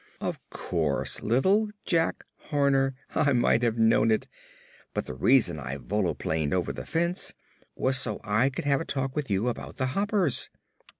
"Of 0.19 0.39
course; 0.49 1.21
Little 1.21 1.69
Jack 1.85 2.23
Horner; 2.49 2.95
I 3.13 3.33
might 3.33 3.61
have 3.61 3.77
known 3.77 4.09
it. 4.09 4.25
But 4.95 5.05
the 5.05 5.13
reason 5.13 5.59
I 5.59 5.77
volplaned 5.77 6.55
over 6.55 6.73
the 6.73 6.87
fence 6.87 7.35
was 7.75 7.99
so 7.99 8.19
I 8.23 8.49
could 8.49 8.65
have 8.65 8.81
a 8.81 8.83
talk 8.85 9.15
with 9.15 9.29
you 9.29 9.47
about 9.47 9.77
the 9.77 9.85
Hoppers." 9.93 10.49